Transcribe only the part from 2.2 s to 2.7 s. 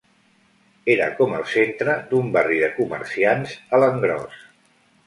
barri